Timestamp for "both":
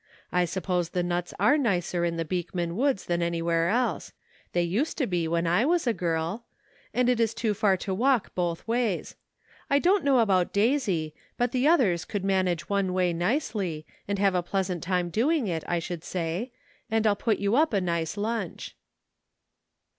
8.33-8.67